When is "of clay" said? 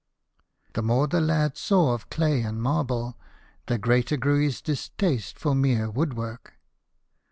1.93-2.41